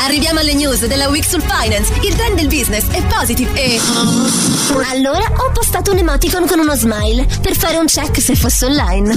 [0.00, 1.92] Arriviamo alle news della Week sul Finance.
[2.02, 3.80] Il trend del business è positive e.
[4.90, 9.14] Allora ho postato un emoticon con uno smile per fare un check se fosse online.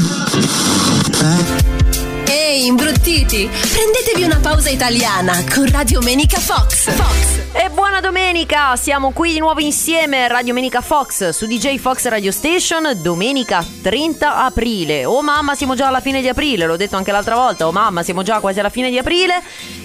[2.28, 3.50] Ehi, imbruttiti!
[3.50, 6.90] Prendetevi una pausa italiana con Radio Menica Fox.
[6.92, 7.40] Fox.
[7.54, 8.76] E buona domenica!
[8.76, 14.44] Siamo qui di nuovo insieme Radio Menica Fox su DJ Fox Radio Station domenica 30
[14.44, 15.06] aprile.
[15.06, 17.68] Oh mamma, siamo già alla fine di aprile, l'ho detto anche l'altra volta.
[17.68, 19.42] Oh mamma, siamo già quasi alla fine di aprile.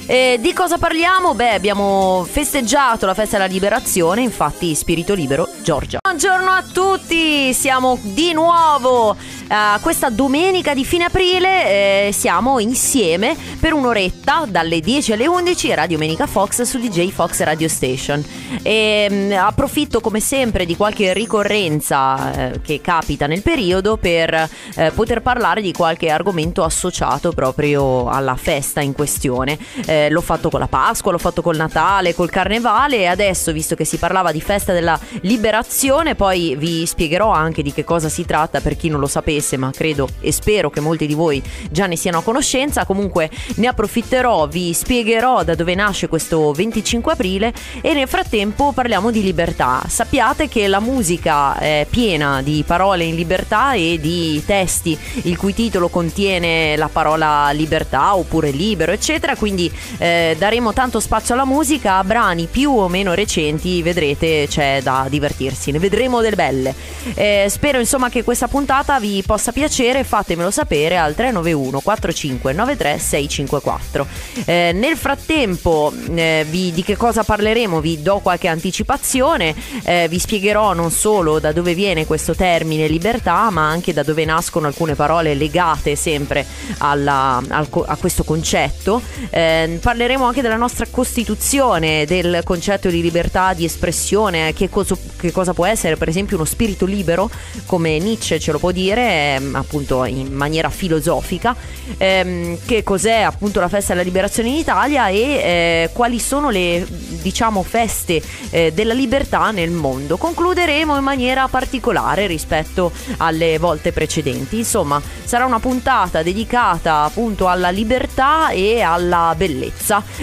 [0.08, 1.34] E di cosa parliamo?
[1.34, 5.98] Beh, abbiamo festeggiato la festa della liberazione, infatti spirito libero, Giorgia.
[6.00, 9.16] Buongiorno a tutti, siamo di nuovo
[9.48, 15.74] a questa domenica di fine aprile, eh, siamo insieme per un'oretta dalle 10 alle 11
[15.74, 18.24] Radio Menica Fox su DJ Fox Radio Station.
[18.62, 24.92] E, mh, approfitto come sempre di qualche ricorrenza eh, che capita nel periodo per eh,
[24.92, 29.58] poter parlare di qualche argomento associato proprio alla festa in questione.
[29.96, 33.74] Eh, l'ho fatto con la Pasqua, l'ho fatto col Natale, col Carnevale e adesso, visto
[33.74, 38.24] che si parlava di festa della liberazione, poi vi spiegherò anche di che cosa si
[38.26, 41.86] tratta per chi non lo sapesse, ma credo e spero che molti di voi già
[41.86, 42.84] ne siano a conoscenza.
[42.84, 49.10] Comunque ne approfitterò, vi spiegherò da dove nasce questo 25 aprile e nel frattempo parliamo
[49.10, 49.82] di libertà.
[49.86, 55.54] Sappiate che la musica è piena di parole in libertà e di testi il cui
[55.54, 61.96] titolo contiene la parola libertà oppure libero, eccetera, quindi eh, daremo tanto spazio alla musica,
[61.96, 66.74] a brani più o meno recenti, vedrete c'è da divertirsi, ne vedremo delle belle.
[67.14, 74.06] Eh, spero insomma che questa puntata vi possa piacere, fatemelo sapere al 391 4593 654.
[74.44, 79.54] Eh, nel frattempo eh, vi, di che cosa parleremo vi do qualche anticipazione,
[79.84, 84.24] eh, vi spiegherò non solo da dove viene questo termine libertà, ma anche da dove
[84.24, 86.44] nascono alcune parole legate sempre
[86.78, 89.00] alla, al, a questo concetto.
[89.30, 95.32] Eh, parleremo anche della nostra Costituzione, del concetto di libertà di espressione, che, cosa, che
[95.32, 97.30] cosa può essere per esempio uno spirito libero,
[97.66, 101.54] come Nietzsche ce lo può dire, ehm, appunto in maniera filosofica,
[101.98, 106.86] ehm, che cos'è appunto la festa della liberazione in Italia e eh, quali sono le
[107.22, 110.16] diciamo feste eh, della libertà nel mondo.
[110.16, 114.58] Concluderemo in maniera particolare rispetto alle volte precedenti.
[114.58, 119.65] Insomma, sarà una puntata dedicata appunto alla libertà e alla bellezza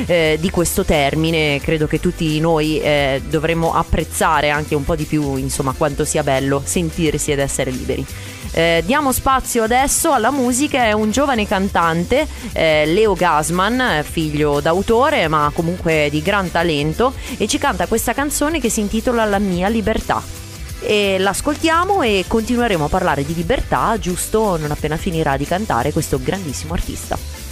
[0.05, 1.59] eh, di questo termine.
[1.59, 6.23] Credo che tutti noi eh, dovremmo apprezzare anche un po' di più, insomma, quanto sia
[6.23, 8.05] bello sentirsi ed essere liberi.
[8.55, 15.27] Eh, diamo spazio adesso alla musica, è un giovane cantante, eh, Leo Gasman, figlio d'autore
[15.27, 19.69] ma comunque di gran talento e ci canta questa canzone che si intitola La mia
[19.69, 20.21] libertà.
[20.81, 26.19] E l'ascoltiamo e continueremo a parlare di libertà giusto non appena finirà di cantare questo
[26.21, 27.42] grandissimo artista.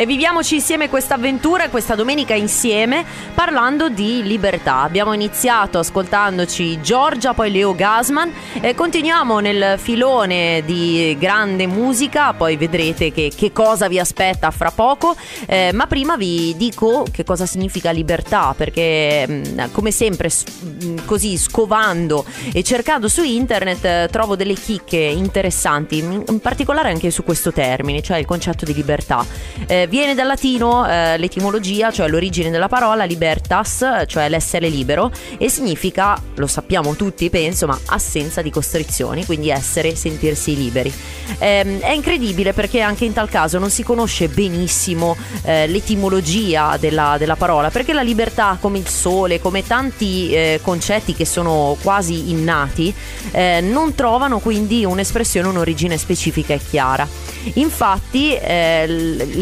[0.00, 3.04] E viviamoci insieme questa avventura, questa domenica insieme,
[3.34, 4.82] parlando di libertà.
[4.82, 12.56] Abbiamo iniziato ascoltandoci Giorgia, poi Leo Gasman e continuiamo nel filone di grande musica, poi
[12.56, 15.16] vedrete che, che cosa vi aspetta fra poco.
[15.46, 21.36] Eh, ma prima vi dico che cosa significa libertà, perché mh, come sempre mh, così
[21.36, 27.52] scovando e cercando su internet eh, trovo delle chicche interessanti, in particolare anche su questo
[27.52, 29.26] termine, cioè il concetto di libertà.
[29.66, 35.48] Eh, viene dal latino eh, l'etimologia, cioè l'origine della parola libertas, cioè l'essere libero, e
[35.48, 40.92] significa, lo sappiamo tutti penso, ma assenza di costrizioni, quindi essere, sentirsi liberi.
[41.38, 47.16] Eh, è incredibile perché anche in tal caso non si conosce benissimo eh, l'etimologia della,
[47.18, 52.30] della, parola, perché la libertà come il sole, come tanti eh, concetti che sono quasi
[52.30, 52.94] innati,
[53.32, 57.06] eh, non trovano quindi un'espressione, un'origine specifica e chiara.
[57.54, 58.86] Infatti eh,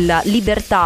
[0.05, 0.21] la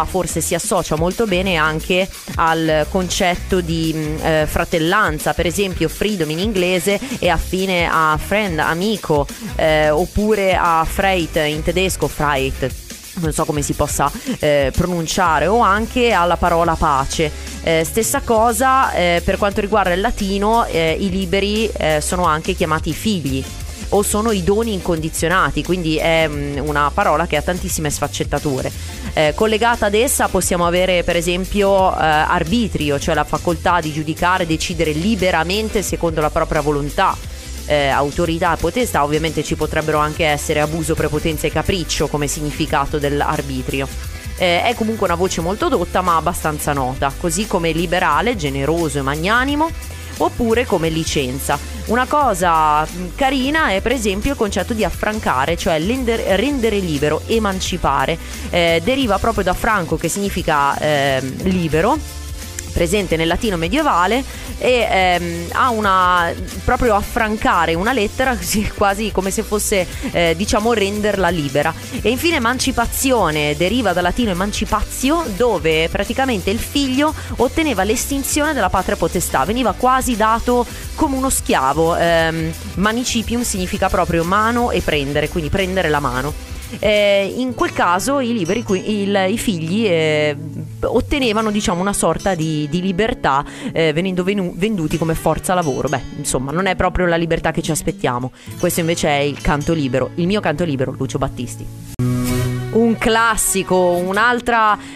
[0.05, 6.39] forse si associa molto bene anche al concetto di eh, fratellanza, per esempio freedom in
[6.39, 13.45] inglese è affine a friend, amico, eh, oppure a Freit in tedesco, Freit non so
[13.45, 17.31] come si possa eh, pronunciare, o anche alla parola pace.
[17.63, 22.53] Eh, stessa cosa eh, per quanto riguarda il latino, eh, i liberi eh, sono anche
[22.53, 23.43] chiamati figli.
[23.93, 28.71] O sono i doni incondizionati, quindi è mm, una parola che ha tantissime sfaccettature.
[29.13, 34.45] Eh, collegata ad essa possiamo avere per esempio eh, arbitrio, cioè la facoltà di giudicare
[34.45, 37.15] decidere liberamente secondo la propria volontà.
[37.65, 42.97] Eh, autorità e potestà, ovviamente ci potrebbero anche essere abuso, prepotenza e capriccio come significato
[42.97, 43.87] dell'arbitrio.
[44.37, 49.01] Eh, è comunque una voce molto dotta ma abbastanza nota, così come liberale, generoso e
[49.03, 49.69] magnanimo,
[50.17, 51.70] oppure come licenza.
[51.85, 58.17] Una cosa carina è per esempio il concetto di affrancare, cioè rendere libero, emancipare.
[58.49, 62.19] Eh, deriva proprio da franco che significa eh, libero
[62.71, 64.23] presente nel latino medievale
[64.57, 66.31] e ehm, ha una
[66.63, 68.37] proprio affrancare una lettera
[68.75, 71.73] quasi come se fosse eh, diciamo renderla libera.
[72.01, 78.95] E infine emancipazione deriva dal latino emancipazio dove praticamente il figlio otteneva l'estinzione della patria
[78.95, 79.43] potestà.
[79.45, 80.65] Veniva quasi dato
[80.95, 87.33] come uno schiavo ehm, manicipium significa proprio mano e prendere quindi prendere la mano eh,
[87.37, 90.35] in quel caso i, liberi, il, i figli eh,
[90.81, 95.87] ottenevano diciamo una sorta di, di libertà eh, venendo venu- venduti come forza lavoro.
[95.89, 98.31] Beh, insomma, non è proprio la libertà che ci aspettiamo.
[98.59, 102.10] Questo invece è il canto libero, il mio canto libero, Lucio Battisti
[102.73, 103.75] un classico,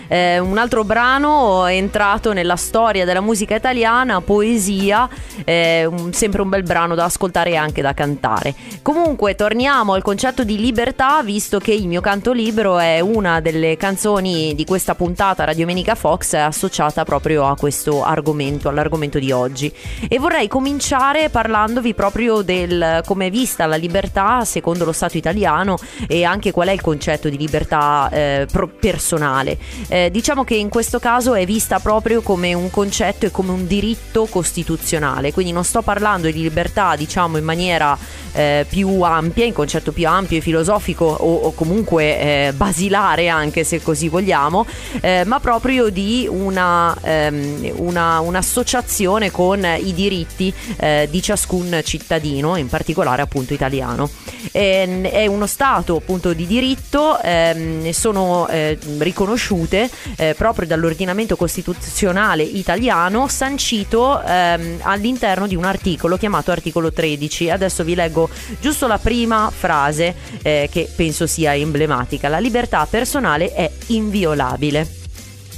[0.07, 5.09] eh, un altro brano entrato nella storia della musica italiana, poesia,
[5.43, 8.53] eh, un, sempre un bel brano da ascoltare e anche da cantare.
[8.81, 13.75] Comunque torniamo al concetto di libertà, visto che il mio canto libero è una delle
[13.75, 19.73] canzoni di questa puntata Radio Menica Fox associata proprio a questo argomento, all'argomento di oggi.
[20.07, 25.77] E vorrei cominciare parlandovi proprio del come è vista la libertà secondo lo Stato italiano
[26.07, 28.47] e anche qual è il concetto di libertà libertà eh,
[28.79, 29.57] personale.
[29.87, 33.67] Eh, diciamo che in questo caso è vista proprio come un concetto e come un
[33.67, 37.97] diritto costituzionale, quindi non sto parlando di libertà diciamo in maniera
[38.33, 43.63] eh, più ampia, in concetto più ampio e filosofico o, o comunque eh, basilare anche
[43.63, 44.65] se così vogliamo,
[45.01, 52.57] eh, ma proprio di una, ehm, una, un'associazione con i diritti eh, di ciascun cittadino,
[52.57, 54.09] in particolare appunto italiano.
[54.51, 57.21] E, è uno Stato appunto di diritto,
[57.55, 66.17] ehm, sono eh, riconosciute eh, proprio dall'ordinamento costituzionale italiano sancito ehm, all'interno di un articolo
[66.17, 67.49] chiamato articolo 13.
[67.49, 68.29] Adesso vi leggo
[68.59, 72.27] giusto la prima frase eh, che penso sia emblematica.
[72.27, 75.03] La libertà personale è inviolabile.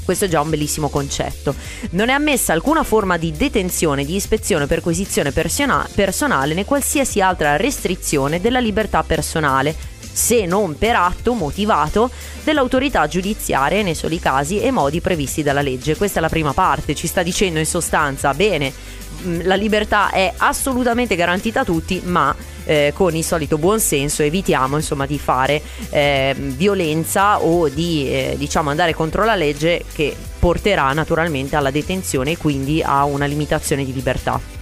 [0.07, 1.53] Questo è già un bellissimo concetto.
[1.89, 7.19] Non è ammessa alcuna forma di detenzione, di ispezione o perquisizione persona- personale né qualsiasi
[7.19, 9.75] altra restrizione della libertà personale,
[10.17, 12.09] se non per atto motivato
[12.43, 15.95] dell'autorità giudiziaria nei soli casi e modi previsti dalla legge.
[15.95, 18.73] Questa è la prima parte, ci sta dicendo in sostanza, bene,
[19.21, 22.35] mm, la libertà è assolutamente garantita a tutti, ma
[22.65, 25.61] eh, con il solito buonsenso evitiamo insomma di fare
[25.91, 32.31] eh, violenza o di eh, diciamo andare contro la legge che porterà naturalmente alla detenzione
[32.31, 34.56] e quindi a una limitazione di libertà.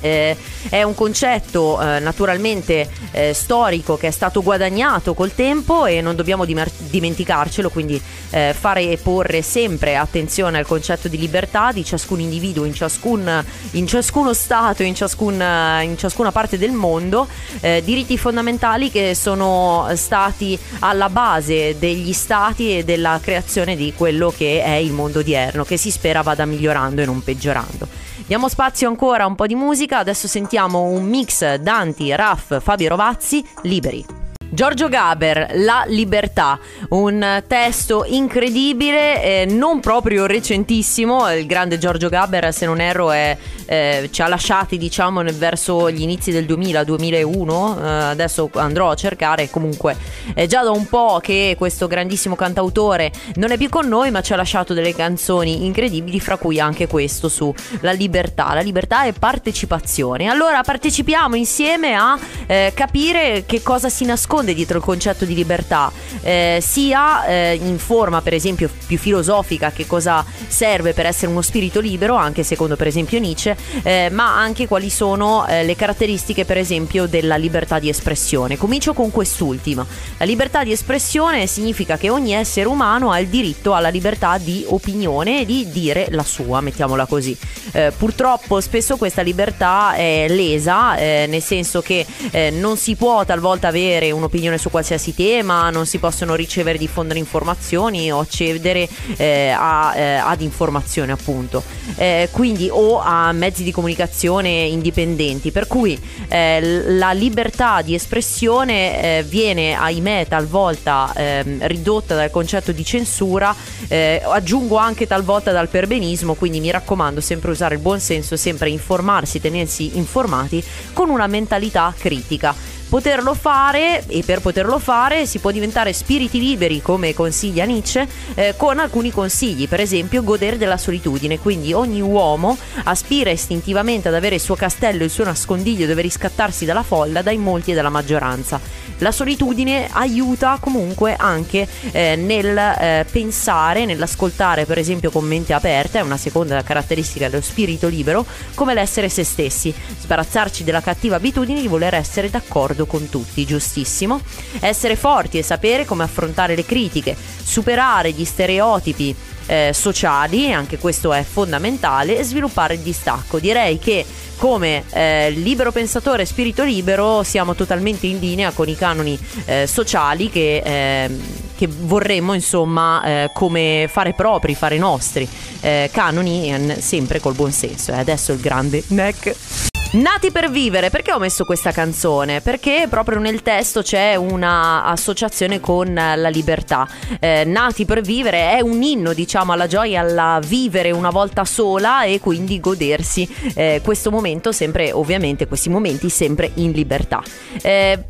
[0.00, 0.36] Eh,
[0.68, 6.16] è un concetto eh, naturalmente eh, storico che è stato guadagnato col tempo e non
[6.16, 8.00] dobbiamo dimer- dimenticarcelo, quindi
[8.30, 13.44] eh, fare e porre sempre attenzione al concetto di libertà di ciascun individuo in, ciascun,
[13.72, 15.34] in ciascuno stato, in, ciascun,
[15.82, 17.26] in ciascuna parte del mondo,
[17.60, 24.32] eh, diritti fondamentali che sono stati alla base degli stati e della creazione di quello
[24.36, 28.12] che è il mondo odierno, che si spera vada migliorando e non peggiorando.
[28.26, 32.88] Diamo spazio ancora a un po' di musica, adesso sentiamo un mix Danti, Raff, Fabio
[32.88, 34.23] Rovazzi, Liberi.
[34.54, 42.54] Giorgio Gaber, La libertà, un testo incredibile, eh, non proprio recentissimo, il grande Giorgio Gaber
[42.54, 47.88] se non erro è, eh, ci ha lasciati diciamo verso gli inizi del 2000-2001, eh,
[47.88, 49.96] adesso andrò a cercare, comunque
[50.34, 54.20] è già da un po' che questo grandissimo cantautore non è più con noi ma
[54.20, 59.02] ci ha lasciato delle canzoni incredibili, fra cui anche questo su La libertà, la libertà
[59.02, 60.28] è partecipazione.
[60.28, 65.34] Allora partecipiamo insieme a eh, capire che cosa si nasconde nasconde dietro il concetto di
[65.34, 65.90] libertà,
[66.22, 71.42] eh, sia eh, in forma per esempio più filosofica, che cosa serve per essere uno
[71.42, 76.44] spirito libero, anche secondo per esempio Nietzsche, eh, ma anche quali sono eh, le caratteristiche
[76.44, 78.58] per esempio della libertà di espressione.
[78.58, 79.84] Comincio con quest'ultima.
[80.18, 84.64] La libertà di espressione significa che ogni essere umano ha il diritto alla libertà di
[84.68, 87.36] opinione e di dire la sua, mettiamola così.
[87.72, 92.06] Eh, purtroppo spesso questa libertà è lesa, eh, nel senso che
[92.52, 96.80] non si può talvolta avere un'opinione un'opinione su qualsiasi tema, non si possono ricevere e
[96.80, 101.62] diffondere informazioni o accedere eh, a, eh, ad informazioni appunto,
[101.96, 105.98] eh, quindi o a mezzi di comunicazione indipendenti, per cui
[106.28, 106.60] eh,
[106.96, 113.54] la libertà di espressione eh, viene ahimè talvolta ehm, ridotta dal concetto di censura,
[113.86, 119.40] aggiungo anche talvolta dal perbenismo, quindi mi raccomando sempre usare il buon senso, sempre informarsi,
[119.40, 120.62] tenersi informati
[120.92, 122.54] con una mentalità critica
[122.94, 128.54] poterlo fare e per poterlo fare si può diventare spiriti liberi come consiglia Nietzsche eh,
[128.56, 131.40] con alcuni consigli per esempio godere della solitudine.
[131.40, 136.64] Quindi ogni uomo aspira istintivamente ad avere il suo castello il suo nascondiglio dove riscattarsi
[136.64, 138.60] dalla folla dai molti e dalla maggioranza.
[138.98, 145.98] La solitudine aiuta comunque anche eh, nel eh, pensare nell'ascoltare per esempio con mente aperta
[145.98, 148.24] è una seconda caratteristica dello spirito libero
[148.54, 149.74] come l'essere se stessi.
[149.98, 154.20] Sbarazzarci della cattiva abitudine di voler essere d'accordo d'accordo con tutti, giustissimo.
[154.60, 159.14] Essere forti e sapere come affrontare le critiche, superare gli stereotipi
[159.46, 163.38] eh, sociali, anche questo è fondamentale, e sviluppare il distacco.
[163.38, 164.04] Direi che
[164.36, 169.66] come eh, libero pensatore e spirito libero siamo totalmente in linea con i canoni eh,
[169.66, 171.20] sociali che, ehm,
[171.56, 175.26] che, vorremmo insomma eh, come fare propri, fare nostri
[175.60, 177.92] eh, canoni sempre col buon senso.
[177.92, 179.72] E adesso il grande neck.
[179.94, 182.40] Nati per vivere, perché ho messo questa canzone?
[182.40, 186.88] Perché proprio nel testo c'è una associazione con la libertà.
[187.20, 192.02] Eh, Nati per vivere è un inno, diciamo, alla gioia, alla vivere una volta sola
[192.02, 197.22] e quindi godersi eh, questo momento sempre, ovviamente, questi momenti sempre in libertà.
[197.62, 198.04] Eh,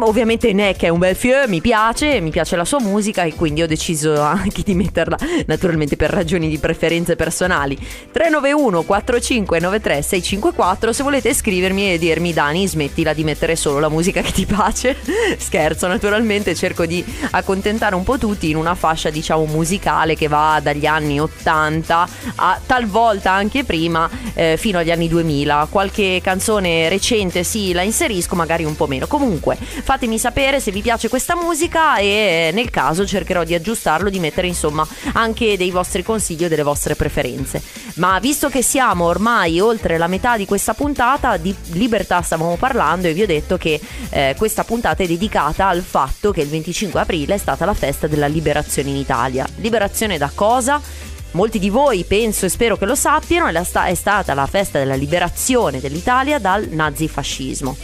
[0.00, 3.62] ovviamente Neck è un bel fieu, mi piace, mi piace la sua musica e quindi
[3.62, 5.16] ho deciso anche di metterla
[5.46, 7.76] naturalmente per ragioni di preferenze personali.
[7.76, 13.88] 391 4593 654 se volete potete scrivermi e dirmi Dani smettila di mettere solo la
[13.88, 14.96] musica che ti piace
[15.36, 20.60] scherzo naturalmente cerco di accontentare un po' tutti in una fascia diciamo musicale che va
[20.62, 27.42] dagli anni 80 a talvolta anche prima eh, fino agli anni 2000 qualche canzone recente
[27.44, 29.06] sì la inserisco magari un po' meno.
[29.06, 34.18] Comunque fatemi sapere se vi piace questa musica e nel caso cercherò di aggiustarlo di
[34.18, 37.62] mettere insomma anche dei vostri consigli o delle vostre preferenze.
[37.94, 42.56] Ma visto che siamo ormai oltre la metà di questa puntata puntata di libertà stavamo
[42.56, 46.48] parlando e vi ho detto che eh, questa puntata è dedicata al fatto che il
[46.48, 49.46] 25 aprile è stata la festa della liberazione in Italia.
[49.56, 50.78] Liberazione da cosa?
[51.30, 55.80] Molti di voi penso e spero che lo sappiano, è stata la festa della liberazione
[55.80, 57.74] dell'Italia dal nazifascismo.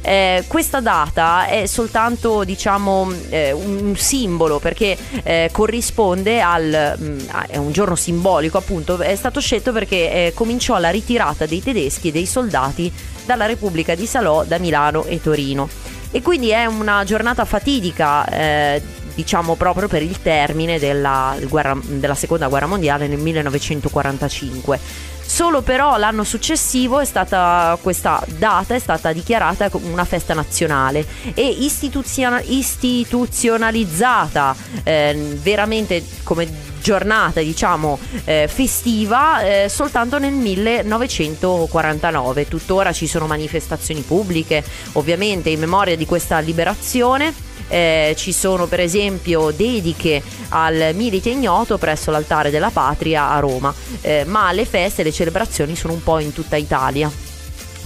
[0.00, 7.18] Eh, questa data è soltanto diciamo eh, un simbolo perché eh, corrisponde al mh, mm,
[7.48, 12.08] è un giorno simbolico appunto è stato scelto perché eh, cominciò la ritirata dei tedeschi
[12.08, 12.92] e dei soldati
[13.26, 15.68] dalla Repubblica di Salò da Milano e Torino.
[16.10, 18.82] E quindi è una giornata fatidica eh,
[19.14, 24.78] diciamo proprio per il termine della, guerra, della seconda guerra mondiale nel 1945
[25.28, 31.46] Solo però l'anno successivo è stata, questa data è stata dichiarata una festa nazionale e
[31.46, 36.48] istituzion- istituzionalizzata eh, veramente come
[36.80, 45.60] giornata diciamo eh, festiva eh, soltanto nel 1949 tuttora ci sono manifestazioni pubbliche ovviamente in
[45.60, 52.50] memoria di questa liberazione eh, ci sono per esempio dediche al milite ignoto presso l'altare
[52.50, 56.32] della patria a Roma, eh, ma le feste e le celebrazioni sono un po' in
[56.32, 57.10] tutta Italia.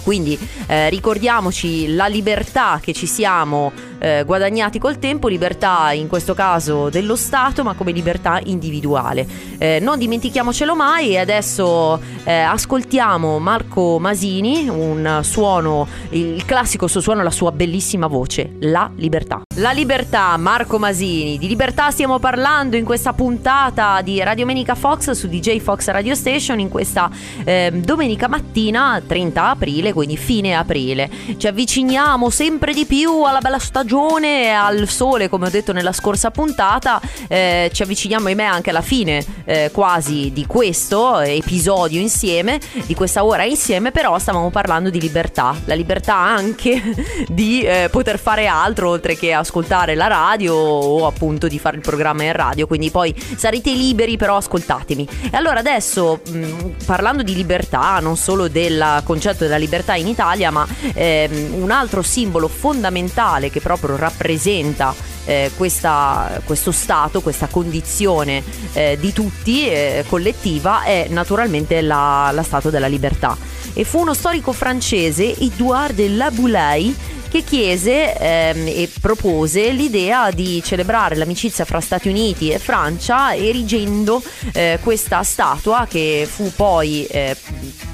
[0.03, 0.37] Quindi
[0.67, 6.91] eh, ricordiamoci la libertà che ci siamo eh, guadagnati col tempo, libertà in questo caso
[6.91, 9.25] dello Stato, ma come libertà individuale.
[9.59, 17.01] Eh, non dimentichiamocelo mai e adesso eh, ascoltiamo Marco Masini, un suono, il classico suo
[17.01, 19.43] suono, la sua bellissima voce, La libertà.
[19.57, 25.13] La libertà, Marco Masini, di libertà stiamo parlando in questa puntata di Radio Menica Fox
[25.13, 27.09] su DJ Fox Radio Station in questa
[27.45, 31.09] ehm, domenica mattina 30 aprile, quindi fine aprile.
[31.37, 35.93] Ci avviciniamo sempre di più alla bella stagione stagione al sole, come ho detto nella
[35.93, 42.59] scorsa puntata, eh, ci avviciniamo ahimè anche alla fine eh, quasi di questo episodio insieme,
[42.87, 46.81] di questa ora insieme, però stavamo parlando di libertà, la libertà anche
[47.29, 51.83] di eh, poter fare altro oltre che ascoltare la radio o appunto di fare il
[51.83, 55.07] programma in radio, quindi poi sarete liberi però ascoltatemi.
[55.31, 60.51] E allora adesso mh, parlando di libertà, non solo del concetto della libertà in Italia,
[60.51, 67.49] ma ehm, un altro simbolo fondamentale che proprio proprio rappresenta eh, questa, questo stato, questa
[67.49, 73.37] condizione eh, di tutti eh, collettiva è naturalmente la, la stato della libertà.
[73.75, 76.95] E fu uno storico francese, Edouard de Laboulaye,
[77.33, 84.23] che chiese ehm, e propose l'idea di celebrare l'amicizia fra Stati Uniti e Francia erigendo
[84.53, 87.35] eh, questa statua che fu poi eh,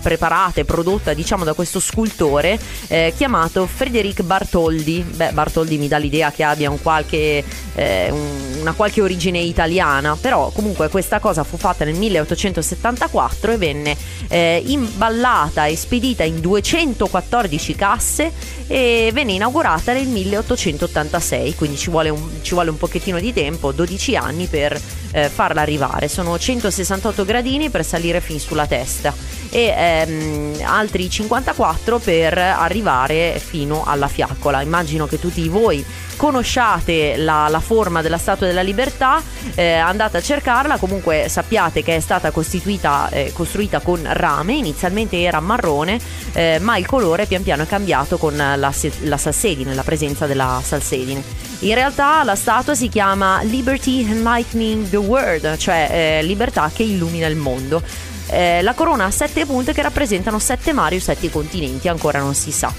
[0.02, 5.04] preparata e prodotta diciamo da questo scultore eh, chiamato Frédéric Bartoldi.
[5.09, 7.45] Beh, Bartoldi mi dà l'idea che abbia un qualche,
[7.76, 8.12] eh,
[8.59, 14.61] una qualche origine italiana, però comunque questa cosa fu fatta nel 1874 e venne eh,
[14.66, 18.33] imballata e spedita in 214 casse
[18.66, 23.73] e venne inaugurata nel 1886, quindi ci vuole un, ci vuole un pochettino di tempo,
[23.73, 24.80] 12 anni per
[25.12, 26.08] eh, farla arrivare.
[26.08, 29.14] Sono 168 gradini per salire fin sulla testa
[29.50, 34.62] e ehm, altri 54 per arrivare fino alla fiaccola.
[34.62, 35.84] Immagino che tutti voi
[36.18, 39.22] conosciate la, la forma della Statua della Libertà,
[39.54, 45.22] eh, andate a cercarla, comunque sappiate che è stata costituita, eh, costruita con rame, inizialmente
[45.22, 45.98] era marrone,
[46.32, 50.60] eh, ma il colore pian piano è cambiato con la, la salsedine, la presenza della
[50.62, 51.22] salsedine.
[51.60, 57.26] In realtà la statua si chiama Liberty Enlightening the World, cioè eh, libertà che illumina
[57.26, 57.82] il mondo.
[58.30, 62.35] Eh, la corona ha sette punte che rappresentano sette mari o sette continenti, ancora non
[62.35, 62.73] si sa.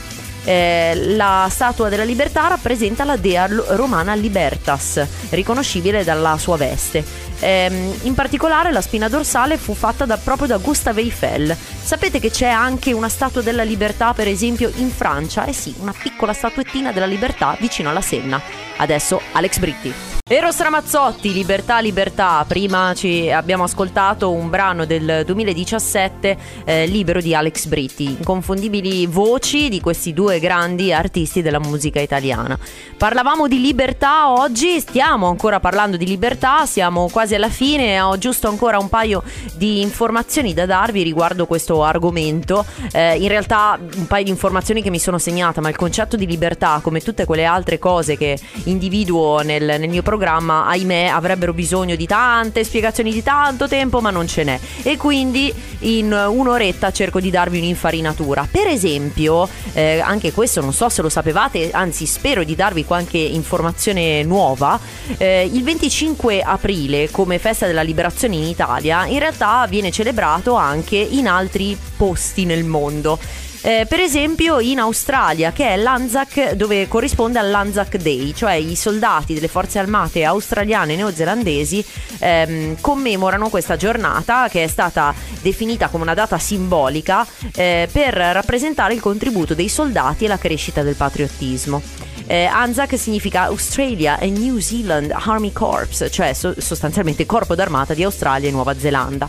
[0.46, 7.04] Eh, la statua della libertà rappresenta la dea romana Libertas, riconoscibile dalla sua veste.
[7.40, 11.56] Eh, in particolare la spina dorsale fu fatta da, proprio da Gustave Eiffel.
[11.84, 15.46] Sapete che c'è anche una statua della libertà, per esempio, in Francia?
[15.46, 18.42] Eh sì, una piccola statuettina della libertà vicino alla Senna.
[18.78, 20.09] Adesso Alex Britti.
[20.32, 22.46] Eros Ramazzotti, Libertà, Libertà.
[22.48, 28.04] Prima ci abbiamo ascoltato un brano del 2017, eh, libero di Alex Britti.
[28.04, 32.56] Inconfondibili voci di questi due grandi artisti della musica italiana.
[32.96, 38.00] Parlavamo di libertà oggi, stiamo ancora parlando di libertà, siamo quasi alla fine.
[38.00, 39.24] Ho giusto ancora un paio
[39.56, 42.64] di informazioni da darvi riguardo questo argomento.
[42.92, 46.28] Eh, in realtà un paio di informazioni che mi sono segnata, ma il concetto di
[46.28, 51.54] libertà, come tutte quelle altre cose che individuo nel, nel mio programma, programma, ahimè, avrebbero
[51.54, 54.60] bisogno di tante spiegazioni di tanto tempo, ma non ce n'è.
[54.84, 58.46] E quindi in un'oretta cerco di darvi un'infarinatura.
[58.52, 63.18] Per esempio, eh, anche questo non so se lo sapevate, anzi spero di darvi qualche
[63.18, 64.78] informazione nuova.
[65.16, 70.98] Eh, il 25 aprile, come festa della liberazione in Italia, in realtà viene celebrato anche
[70.98, 73.48] in altri posti nel mondo.
[73.62, 79.34] Eh, per esempio in Australia, che è l'Anzac, dove corrisponde all'Anzac Day, cioè i soldati
[79.34, 81.86] delle forze armate australiane e neozelandesi
[82.20, 88.94] ehm, commemorano questa giornata che è stata definita come una data simbolica eh, per rappresentare
[88.94, 91.82] il contributo dei soldati e la crescita del patriottismo.
[92.28, 98.04] Eh, ANZAC significa Australia and New Zealand Army Corps, cioè so- sostanzialmente Corpo d'Armata di
[98.04, 99.28] Australia e Nuova Zelanda.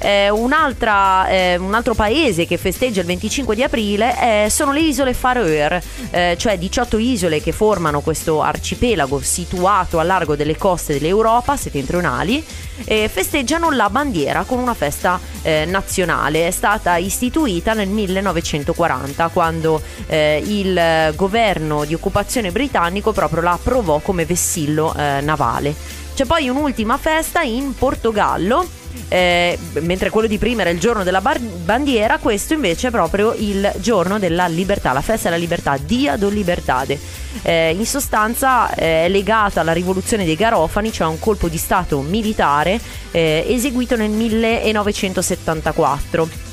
[0.00, 5.12] Eh, eh, un altro paese che festeggia il 25 di aprile eh, sono le isole
[5.12, 11.56] Faroe, eh, cioè 18 isole che formano questo arcipelago situato a largo delle coste dell'Europa
[11.56, 12.44] settentrionali
[12.84, 15.20] e festeggiano la bandiera con una festa
[15.66, 16.46] nazionale.
[16.46, 24.24] È stata istituita nel 1940 quando il governo di occupazione britannico proprio la approvò come
[24.24, 25.74] vessillo navale.
[26.14, 31.20] C'è poi un'ultima festa in Portogallo eh, mentre quello di prima era il giorno della
[31.20, 36.16] bar- bandiera, questo invece è proprio il giorno della libertà, la festa della libertà, Dia
[36.16, 36.98] do Libertade.
[37.42, 42.00] Eh, in sostanza eh, è legata alla rivoluzione dei Garofani, cioè un colpo di stato
[42.00, 42.78] militare
[43.10, 46.48] eh, eseguito nel 1974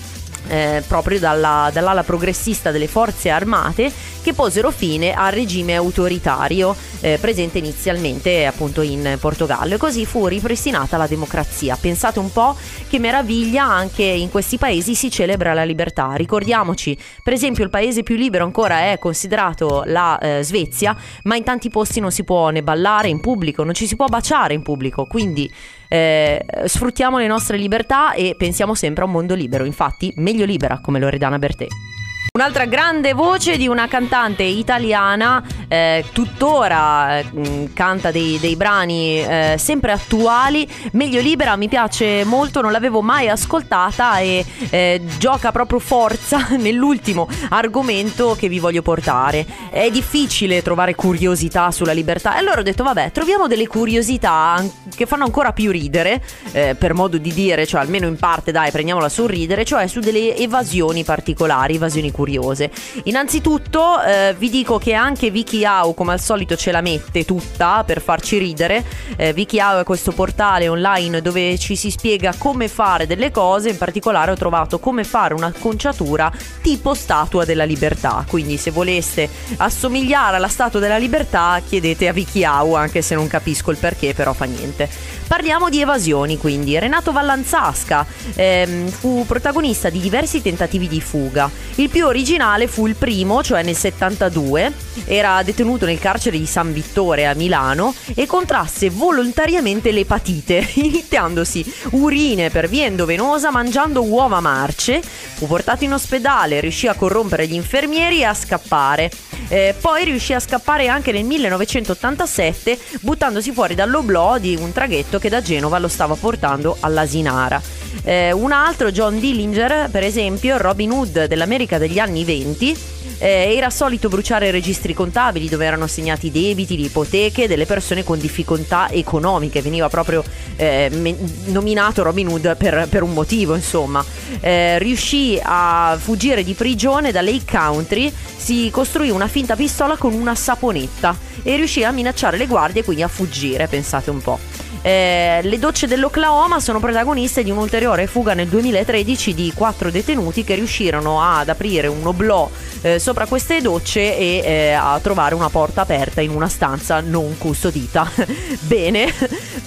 [0.48, 7.18] eh, proprio dalla, dall'ala progressista delle forze armate che posero fine al regime autoritario eh,
[7.20, 11.78] presente inizialmente appunto in Portogallo e così fu ripristinata la democrazia.
[11.80, 12.56] Pensate un po'
[12.88, 16.14] che meraviglia anche in questi paesi si celebra la libertà.
[16.16, 21.44] Ricordiamoci, per esempio il paese più libero ancora è considerato la eh, Svezia, ma in
[21.44, 24.64] tanti posti non si può ne ballare in pubblico, non ci si può baciare in
[24.64, 25.52] pubblico, quindi
[25.90, 29.66] eh, sfruttiamo le nostre libertà e pensiamo sempre a un mondo libero.
[29.66, 31.97] Infatti, meglio libera come Loredana Bertè.
[32.38, 39.56] Un'altra grande voce di una cantante italiana, eh, tuttora eh, canta dei, dei brani eh,
[39.58, 40.70] sempre attuali.
[40.92, 47.28] Meglio Libera mi piace molto, non l'avevo mai ascoltata e eh, gioca proprio forza nell'ultimo
[47.50, 49.44] argomento che vi voglio portare.
[49.72, 54.64] È difficile trovare curiosità sulla libertà e allora ho detto vabbè, troviamo delle curiosità
[54.96, 56.22] che fanno ancora più ridere,
[56.52, 60.02] eh, per modo di dire, cioè almeno in parte dai, prendiamola sul ridere, cioè su
[60.02, 62.70] delle evasioni particolari, evasioni curiose curiose.
[63.04, 68.02] Innanzitutto eh, vi dico che anche WikiHow come al solito ce la mette tutta per
[68.02, 68.84] farci ridere.
[69.16, 73.78] Eh, WikiHow è questo portale online dove ci si spiega come fare delle cose, in
[73.78, 76.30] particolare ho trovato come fare una conciatura
[76.62, 82.74] tipo statua della libertà, quindi se voleste assomigliare alla statua della libertà chiedete a WikiHow
[82.74, 84.90] anche se non capisco il perché, però fa niente.
[85.28, 86.80] Parliamo di evasioni quindi.
[86.80, 91.50] Renato Vallanzasca ehm, fu protagonista di diversi tentativi di fuga.
[91.76, 94.74] Il più originale fu il primo, cioè nel 72,
[95.06, 102.50] era detenuto nel carcere di San Vittore a Milano e contrasse volontariamente l'epatite, iniziandosi urine
[102.50, 105.00] per via endovenosa mangiando uova marce.
[105.00, 109.12] Fu portato in ospedale, riuscì a corrompere gli infermieri e a scappare.
[109.50, 115.30] Eh, poi riuscì a scappare anche nel 1987 buttandosi fuori dall'oblò di un traghetto che
[115.30, 117.62] da Genova lo stava portando all'Asinara.
[118.08, 122.78] Eh, un altro, John Dillinger, per esempio, Robin Hood dell'America degli anni 20,
[123.20, 128.20] eh, era solito bruciare registri contabili dove erano assegnati debiti, le ipoteche delle persone con
[128.20, 129.62] difficoltà economiche.
[129.62, 130.24] Veniva proprio
[130.56, 134.04] eh, me- nominato Robin Hood per, per un motivo, insomma.
[134.40, 140.14] Eh, riuscì a fuggire di prigione da Lake Country, si costruì una finta pistola con
[140.14, 144.57] una saponetta e riuscì a minacciare le guardie e quindi a fuggire, pensate un po'.
[144.88, 150.56] Eh, le docce dell'Oklahoma sono protagoniste di un'ulteriore fuga nel 2013 di quattro detenuti che
[150.56, 155.82] riuscirono ad aprire un oblò eh, sopra queste docce e eh, a trovare una porta
[155.82, 158.10] aperta in una stanza non custodita.
[158.64, 159.14] Bene,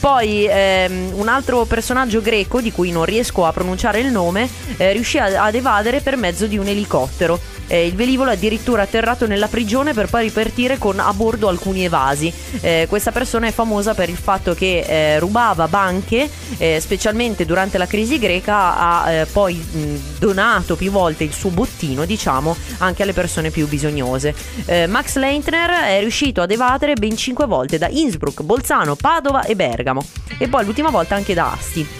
[0.00, 4.90] poi ehm, un altro personaggio greco di cui non riesco a pronunciare il nome eh,
[4.92, 7.59] riuscì ad evadere per mezzo di un elicottero.
[7.70, 11.84] Eh, il velivolo è addirittura atterrato nella prigione per poi ripartire con a bordo alcuni
[11.84, 12.32] evasi.
[12.60, 16.28] Eh, questa persona è famosa per il fatto che eh, rubava banche,
[16.58, 21.50] eh, specialmente durante la crisi greca, ha eh, poi mh, donato più volte il suo
[21.50, 24.34] bottino, diciamo, anche alle persone più bisognose.
[24.66, 29.54] Eh, Max Leitner è riuscito ad evadere ben 5 volte da Innsbruck, Bolzano, Padova e
[29.54, 30.04] Bergamo
[30.38, 31.99] e poi l'ultima volta anche da Asti.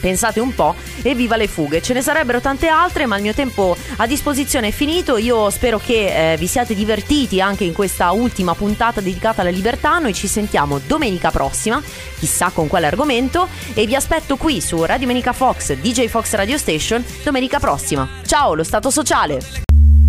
[0.00, 1.82] Pensate un po' e viva le fughe.
[1.82, 5.16] Ce ne sarebbero tante altre, ma il mio tempo a disposizione è finito.
[5.16, 9.98] Io spero che eh, vi siate divertiti anche in questa ultima puntata dedicata alla libertà.
[9.98, 11.82] Noi ci sentiamo domenica prossima,
[12.18, 16.58] chissà con quale argomento, e vi aspetto qui su Radio Domenica Fox, DJ Fox Radio
[16.58, 18.06] Station, domenica prossima.
[18.26, 19.67] Ciao, lo Stato Sociale!